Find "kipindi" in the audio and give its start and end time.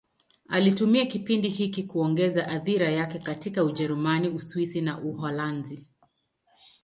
1.05-1.49